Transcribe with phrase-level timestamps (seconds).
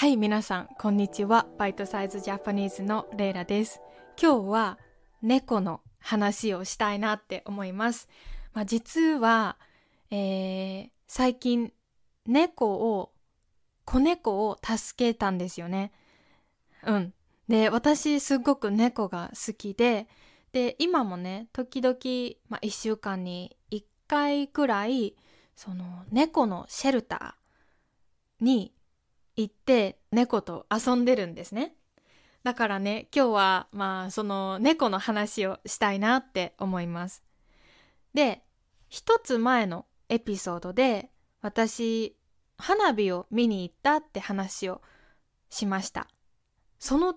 [0.00, 1.46] はい、皆さん、こんにちは。
[1.58, 3.82] バイトサイズジャパニーズのレイラです。
[4.18, 4.78] 今日は
[5.20, 8.08] 猫の話をしたいなって思います。
[8.54, 9.58] まあ、実は、
[10.10, 11.74] えー最近、
[12.24, 13.12] 猫を、
[13.84, 15.92] 子猫を助けたんですよね。
[16.82, 17.12] うん。
[17.46, 20.08] で、私、すごく猫が好きで、
[20.52, 21.98] で、今もね、時々、
[22.48, 25.14] まあ、1週間に1回くらい、
[25.54, 28.72] その、猫のシェルターに
[29.42, 31.74] 行って猫と遊んでるんですね。
[32.42, 37.22] だからね、今日はまあその猫の話をしたいなって思います。
[38.14, 38.42] で、
[38.88, 41.10] 一つ前のエピソードで
[41.42, 42.16] 私、
[42.58, 44.82] 花火を見に行ったって話を
[45.48, 46.08] しました。
[46.78, 47.16] その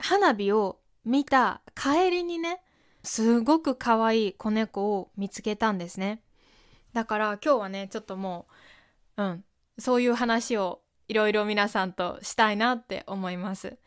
[0.00, 2.60] 花火を見た帰りにね、
[3.02, 6.22] すごく可愛い子猫を見つけたんですね。
[6.92, 8.46] だから今日はね、ちょっとも
[9.16, 9.44] う、うん、
[9.78, 13.78] そういう話をいろいろ皆さんとしたいなって思います。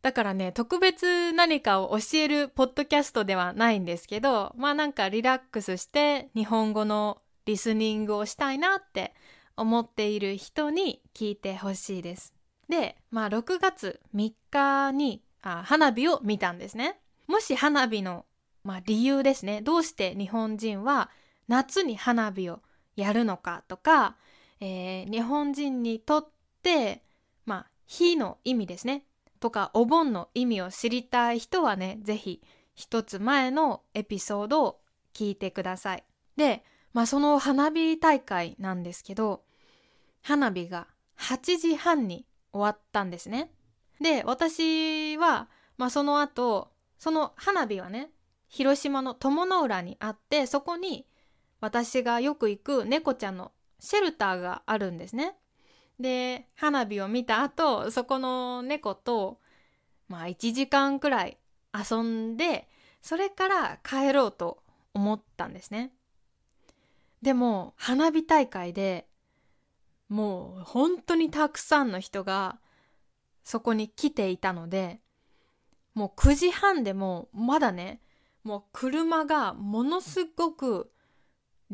[0.00, 9.12] だからね、特別何かを教えるポッドキャストではないんですけど、まあなんかリラックスして日本語のリスニングをしたいなって
[9.56, 12.32] 思っている人に聞いてほしいです。
[12.68, 17.00] で、まあ6月3日にあ花火を見たんですね。
[17.26, 18.24] もし花火の、
[18.62, 19.62] まあ、理由ですね。
[19.62, 21.10] どうして日本人は
[21.48, 22.60] 夏に花火を
[22.94, 24.16] やるのかとか、
[24.60, 26.37] えー日本人にとって、
[27.46, 29.04] まあ、火の意味ですね。
[29.40, 32.42] とか、お盆の意味を知りたい人はね、ぜひ
[32.74, 34.80] 一つ前のエピソードを
[35.14, 36.04] 聞いてください。
[36.36, 39.44] で、まあその花火大会なんですけど、
[40.22, 40.86] 花火が
[41.18, 43.50] 8時半に終わったんですね。
[44.00, 48.10] で、私は、まあその後、その花火はね、
[48.48, 51.06] 広島の友の浦にあって、そこに
[51.60, 55.36] 私がよく行く猫ちゃんのシェルターがあるんですね。
[55.98, 59.40] で、花火を見た後、そこの猫と、
[60.08, 61.38] まあ1時間くらい
[61.74, 62.68] 遊んで、
[63.02, 64.62] それから帰ろうと
[64.94, 65.92] 思ったんですね。
[67.20, 69.08] でも、花火大会で、
[70.08, 72.58] もう本当にたくさんの人が
[73.44, 75.00] そこに来ていたので、
[75.94, 78.00] もう9時半でもまだね、
[78.44, 80.92] もう車がものすごく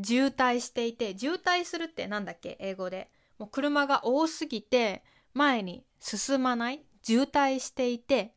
[0.03, 2.56] 渋滞していて、渋滞するってなんだっけ？
[2.59, 3.10] 英語で。
[3.39, 5.03] もう車が多すぎて
[5.33, 8.34] 前に進まない渋滞していて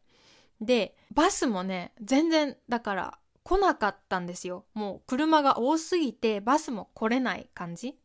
[0.59, 4.65] でバスもね全然だから来なかったんですよ。
[4.73, 7.95] もう車が多すぎてバスも来れない感じ。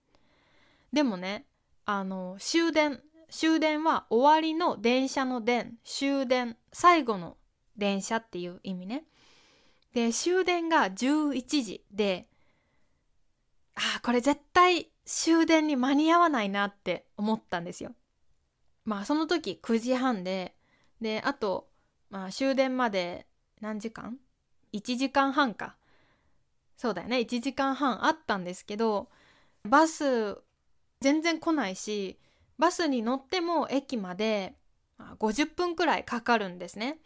[0.93, 1.47] でもね
[1.85, 7.39] あの終電終電は終わりの電車の電終電最後の
[7.77, 9.05] 電車っていう意味ね。
[9.95, 12.29] で終電が11時で
[13.75, 17.93] あーこれ絶対終電に間に合わないなって思ったんですよ。
[18.85, 20.55] まあその時9時半で
[21.01, 21.69] であと、
[22.11, 23.27] まあ、終電まで
[23.61, 24.19] 何時間
[24.73, 25.77] ?1 時間半か。
[26.77, 29.09] そうだよね1時間半あったんですけど
[29.63, 30.37] バス
[31.01, 32.19] 全然来ないし
[32.59, 34.55] バスに乗っても駅まで
[35.19, 36.99] 50分くらいかかるんですね。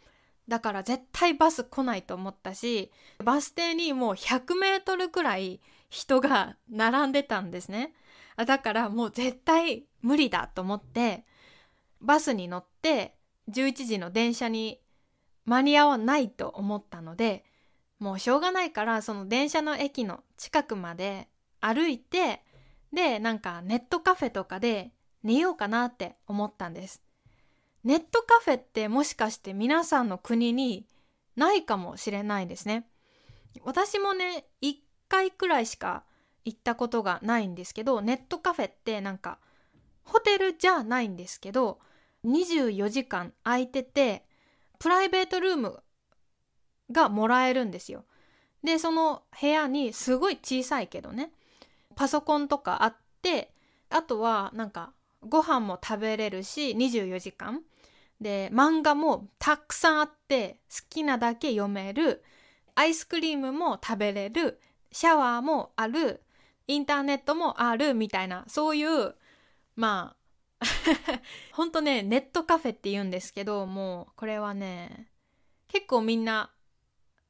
[0.47, 2.91] だから絶対バス来ないと思ったし
[3.23, 5.59] バス停にもう100メートルくらい
[5.89, 7.93] 人が並んでたんですね。
[8.35, 11.25] だからもう絶対無理だと思って
[12.01, 13.15] バスに乗って
[13.49, 14.79] 11時の電車に
[15.45, 17.45] 間に合わないと思ったので
[17.99, 21.27] もうしょうがないからその電車の駅の近くまで
[21.61, 22.43] 歩いて
[22.93, 24.91] でなんかネットカフェとかで
[25.23, 27.01] 寝ようかなって思ったんです。
[27.83, 30.85] ネットカフェってもしかして皆さんの国に
[31.35, 32.87] ないかもしれないですね。
[33.63, 34.75] 私もね1
[35.07, 36.03] 回くらいしか
[36.45, 39.39] 行ったことがないんですけどネットカフェってなんか
[40.03, 41.79] ホテルじゃないんですけど
[42.25, 44.23] 24時間空いてて
[44.79, 45.79] プライベートルーム
[46.91, 48.05] がもらえるんですよ。
[48.63, 51.31] でその部屋にすごい小さいけどね
[51.95, 53.53] パソコンとかあって
[53.89, 57.63] あとはなんかご飯も食べれるし24時間。
[58.19, 62.23] で漫画もたくさんあって好きなだけ読める。
[62.75, 64.59] アイスクリームも食べれる。
[64.91, 66.21] シャワーもある
[66.67, 69.15] インターネットもあるみたいなそういう
[69.75, 70.65] まあ
[71.53, 75.07] ほんとねネットカフェって言うんですけどもうこれはね
[75.67, 76.51] 結構みんな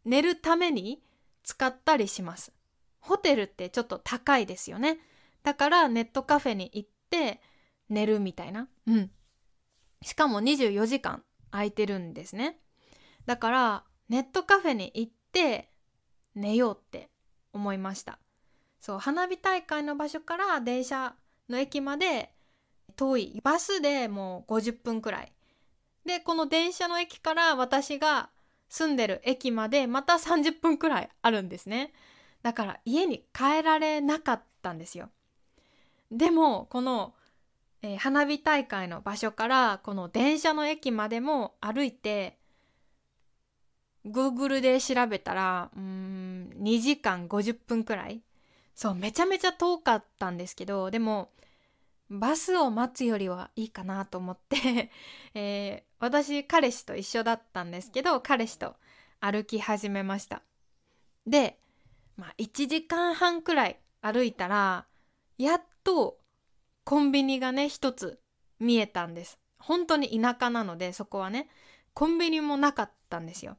[0.06, 1.02] 寝るために
[1.44, 2.54] 使ったりします。
[3.00, 5.00] ホテルってちょっと高いですよね。
[5.44, 7.42] だからネットカフェに行って
[7.90, 8.68] 寝るみたいな。
[8.86, 9.12] うん。
[10.02, 12.60] しかも24時間空いてるんですね。
[13.26, 15.70] だからネットカフェに行って
[16.36, 17.10] 寝ようって
[17.58, 18.20] 思いました。
[18.80, 21.16] そう花火大会の場所から電車
[21.50, 22.32] の駅まで
[22.96, 25.32] 遠いバスでもう50分くらい。
[26.06, 28.30] でこの電車の駅から私が
[28.70, 31.92] 住んでる駅までまた30分くらいあるんですね。
[32.44, 35.10] だから家に帰られなかったんですよ。
[36.12, 37.14] でもこの、
[37.82, 42.37] えー、花火大会の場所からこの電車の駅までも歩いて
[44.08, 48.22] Google で調べたらうん2時間50分くらい。
[48.76, 51.32] そうめちゃめちゃ遠かったんですけどでも
[52.10, 54.92] バスを待つよりはいいかなと思って
[55.34, 58.76] えー、私彼氏と一緒だったんですけど彼氏と
[59.20, 60.44] 歩き始めました。
[61.26, 61.60] で、
[62.16, 64.86] まあ、1時間半くらい歩いたら
[65.38, 66.20] やっと
[66.84, 68.22] コンビニがね一つ
[68.60, 69.40] 見えたんです。
[69.58, 71.50] 本当に田舎なのでそこはね
[71.94, 73.58] コンビニもなかったんですよ。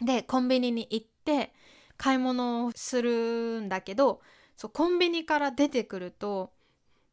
[0.00, 1.52] でコンビニに行って
[1.96, 4.20] 買い物をするんだけど
[4.56, 6.52] そうコンビニから出てくると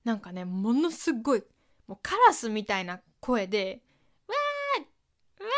[0.03, 1.43] なんかねものすごい
[1.87, 3.81] もうカラスみたいな声で
[4.27, 5.49] 「わーわ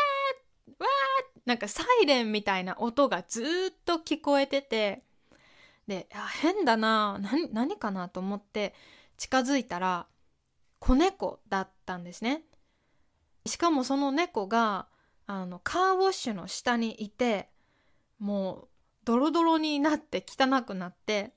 [0.78, 5.02] ーわー」なんかサイレンみたいな音がずっと聞こえてて
[5.86, 6.08] で
[6.40, 8.74] 変だな何何かなと思って
[9.16, 10.06] 近づいたら
[10.78, 12.42] 子猫だったんですね。
[13.46, 14.86] しかもその猫が
[15.26, 17.48] あのカーウォッシュの下にいて
[18.18, 18.68] もう
[19.04, 21.32] ドロドロになって汚くなって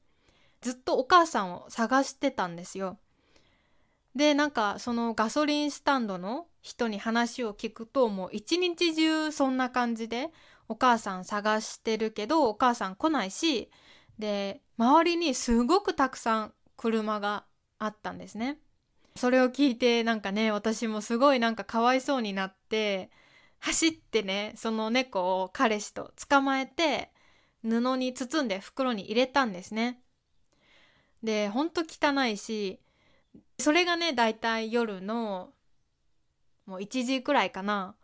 [0.61, 2.97] ずっとお母さんを探してたんですよ。
[4.15, 10.31] でなんかそのガソリンスタンドの人に話を聞くともう一日中そんな感じで
[10.67, 13.69] お母さん探してるけどお母さん来ないし
[14.17, 17.45] で周りにすごくたくさん車が
[17.77, 18.57] あったんですね。
[19.15, 23.09] それを聞いてなんかね私もすごいなんかかわいそうになって
[23.65, 27.09] 走ってねその猫を彼氏と捕まえて
[27.63, 29.99] 布に包んで袋に入れたんですね。
[31.23, 32.79] でほんと汚いし
[33.57, 35.49] それがねだいたい夜の
[36.67, 37.95] もう1時くらいかな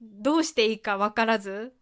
[0.00, 1.74] どうしていいか分からず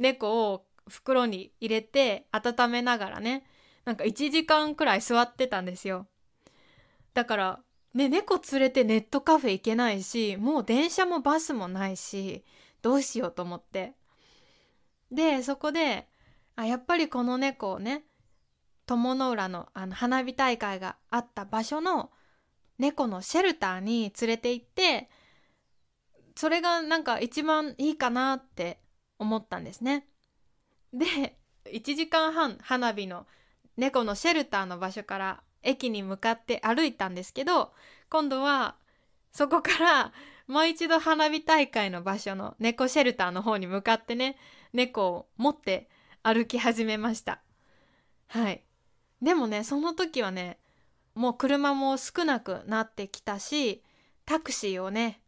[0.00, 3.44] 猫を袋に入れて温めながらね
[3.84, 6.08] なんか1時間くらい座ってたんですよ
[7.12, 7.60] だから
[7.94, 12.44] ね猫連れてネットカフェ行けないしもう電車もバスもないし
[12.84, 13.94] どうしようと思って
[15.10, 16.06] でそこで
[16.54, 18.04] あやっぱりこの猫をね
[18.84, 22.10] 友の浦のあの花火大会があった場所の
[22.78, 25.08] 猫のシェルターに連れて行って
[26.36, 28.80] それがなんか一番いいかなって
[29.18, 30.06] 思ったんですね。
[30.92, 33.26] で1時間半花火の
[33.78, 37.72] 猫のシェルターの場所から駅に向かって歩いたんですけど
[38.10, 38.76] 今度は
[39.32, 40.12] そこから
[40.46, 44.36] もう一度花火大会の場所の猫シェルターの方に向かってね
[44.72, 45.88] 猫を持って
[46.22, 47.40] 歩き始めました
[48.28, 48.62] はい
[49.22, 50.58] でもねその時はね
[51.14, 53.82] もう車も少なくなってきたし
[54.26, 55.20] タクシーをね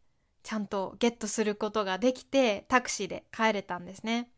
[0.43, 4.29] ちゃんとゲットすることができてタクシーで帰れたんですね。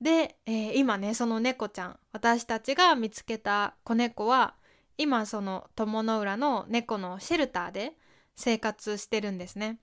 [0.00, 4.54] で、えー、今ねその猫ちゃん私たちが見つけた子猫は
[4.96, 7.94] 今その友の浦の猫のシェルターで
[8.36, 9.78] 生活してるんですね。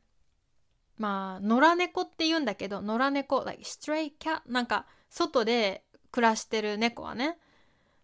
[0.98, 7.38] まあ野良猫って言うんだけど野良猫 like stray cat なんか外で暮らしてる猫はね。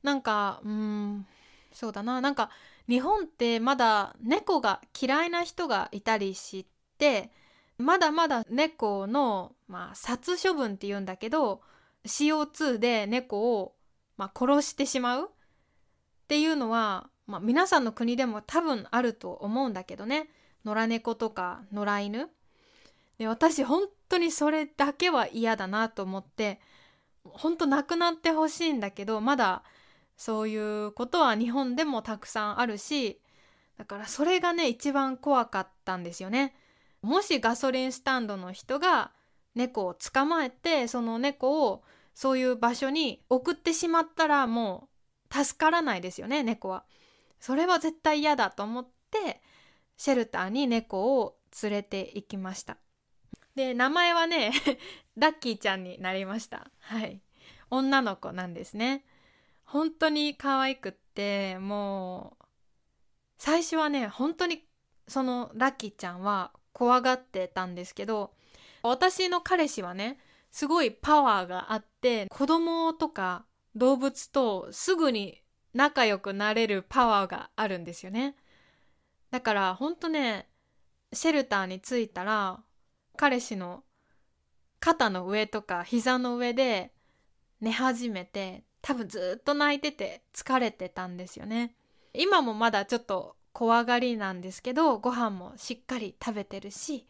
[0.04, 1.25] なんかうん
[1.72, 2.22] そうだな。
[2.22, 2.50] なんか
[2.88, 6.66] 日本ってまだ猫が嫌いな人がいたりし
[6.98, 7.31] て
[7.78, 11.62] まだまだ猫の、まあ、殺処分って言うんだけど
[12.06, 13.76] CO2 で猫を、
[14.18, 15.26] まあ、殺してしまう。
[15.26, 20.30] っていうのは、まあ、皆さんの国でも多分あると思うんだけどね。
[20.66, 22.30] 野良猫とか野良犬。
[23.18, 26.60] で私本当にそれだけは嫌だなと思って
[27.24, 29.64] 本当なくなってほしいんだけどまだ
[30.18, 33.20] そういうことは日本でもたくさんあるし
[33.78, 36.56] だからそれがね一番怖かったんですよね。
[37.02, 39.12] もしガソリンスタンドの人が
[39.56, 44.88] 猫を捕まえてその猫をそういう場所に送ってしまったらも
[45.30, 46.86] う助からないですよね猫は。
[47.40, 49.42] それは絶対嫌だと思って
[49.98, 52.78] シェルターに猫を連れて行きました。
[53.56, 54.52] で名前はね
[55.16, 56.72] ラッキーちゃんになりました。
[56.80, 57.22] はい。
[57.69, 59.06] 女の子なんですね。
[59.64, 62.45] 本当に可愛くってもう
[63.38, 64.64] 最初はね本当に
[65.07, 68.33] そのラッキーちゃんは怖がってたんですけど
[68.83, 70.19] 私の彼氏はね
[70.52, 73.45] すごいパワーがあって子供とか
[73.76, 75.42] 動物とすぐに
[75.74, 78.36] 仲良くなれるパワーがあるんですよね
[79.31, 80.48] だからほんとね
[81.12, 82.62] シェルターに着いたら
[83.18, 83.84] 彼氏の
[84.80, 86.92] 肩の上とか膝の上で
[87.62, 91.76] 寝始めて多分ずっと泣いてて疲れてたんですよね。
[92.14, 97.08] 今もまだちょっと怖がりなんですけどご飯もしっかり食べてるし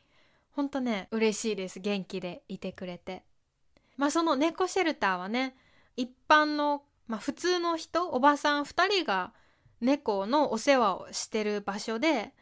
[0.52, 1.80] ほんとね嬉しいです。
[1.80, 3.24] 元気でいてくれて。
[3.98, 5.56] まあその猫シェルターはね
[5.96, 9.34] 一般の、まあ、普通の人おばさん2人が
[9.82, 12.34] 猫のお世話をしてる場所で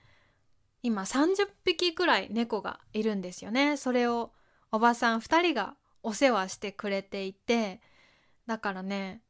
[0.83, 3.77] 今30匹くらい猫がいるんですよね。
[3.77, 4.31] それを
[4.71, 7.81] おばさん2人がお世話してくれていて
[8.47, 9.21] だからね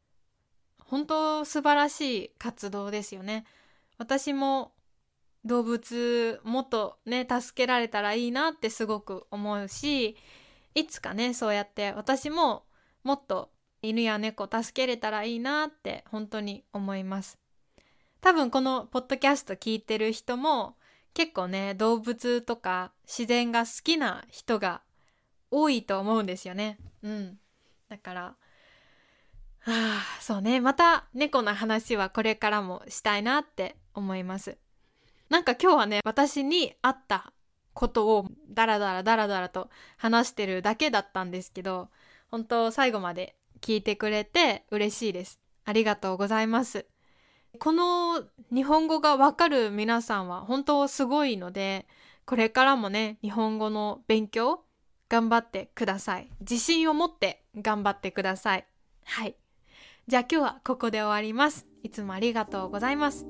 [0.80, 3.46] 本当素晴らしい活動ですよね。
[3.98, 4.74] 私も
[5.46, 10.16] 動物もっとね助けられたらいいなってすごく思うし
[10.76, 12.64] いつかねそうやって私も
[13.04, 13.50] もっと
[13.82, 17.40] 犬や猫助けれたらいいなって本当に思います。
[18.22, 20.76] 多分このポッドキャスト聞いてる人も
[21.14, 24.82] 結構ね動物とか自然が好きな人が
[25.50, 26.78] 多いと思うんですよね。
[27.04, 27.40] うん。
[27.90, 28.36] だから
[29.66, 30.60] あそうね。
[30.60, 34.58] また猫の話はこれからもしたいなって思います。
[35.30, 37.32] なんか今日はね私にあった
[37.74, 41.90] ことをダラダラダラダラと話してるだけだったんですけど
[42.30, 45.40] 本当最後まで聞いてくれて嬉しいです。
[45.64, 46.86] ありがとうございます。
[47.62, 51.86] この日本語がわかる皆さんは本当すごいので
[52.26, 54.62] これからもね日本語の勉強
[55.10, 56.30] 頑張ってください。
[56.40, 58.66] 自信を持って頑張ってください。
[59.06, 59.36] はい。
[60.08, 61.68] じゃあ今日はここで終わります。
[61.84, 63.28] いつもありがとうございます。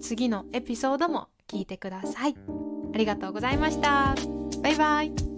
[0.00, 2.34] 次のエピソードも聞いてください。
[2.94, 4.16] ありがとうございました。
[4.60, 5.31] バイバイ。